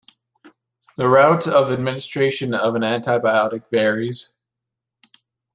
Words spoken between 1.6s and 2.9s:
administration of an